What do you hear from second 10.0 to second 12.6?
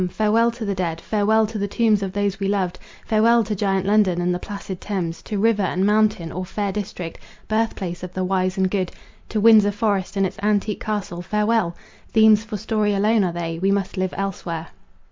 and its antique castle, farewell! themes for